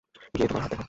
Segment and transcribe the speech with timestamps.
[0.35, 0.79] গিয়ে তোমার হাত দেখাও।